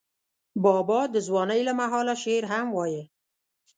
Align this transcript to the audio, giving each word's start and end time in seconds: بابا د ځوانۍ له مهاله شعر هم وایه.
بابا 0.63 1.01
د 1.13 1.15
ځوانۍ 1.27 1.61
له 1.67 1.73
مهاله 1.79 2.15
شعر 2.23 2.43
هم 2.51 2.67
وایه. 2.77 3.03